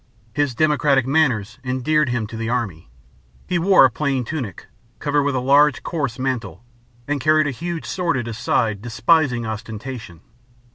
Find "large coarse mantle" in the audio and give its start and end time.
5.39-6.63